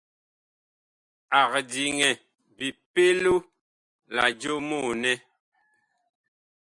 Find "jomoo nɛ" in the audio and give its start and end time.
4.41-5.13